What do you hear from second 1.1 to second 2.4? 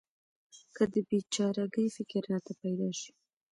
چاره ګۍ فکر